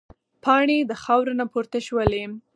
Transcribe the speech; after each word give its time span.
پاڼې 0.43 0.77
د 0.85 0.91
خاورو 1.03 1.33
نه 1.39 1.45
پورته 1.51 1.79
شولې. 1.87 2.23